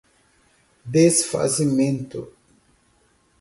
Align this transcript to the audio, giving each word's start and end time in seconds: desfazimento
desfazimento 0.95 2.27